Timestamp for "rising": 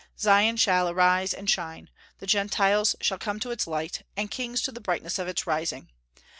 5.45-5.91